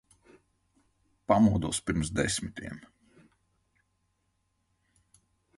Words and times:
Pamodos 1.31 1.81
pirms 1.85 2.09
desmitiem. 2.21 2.79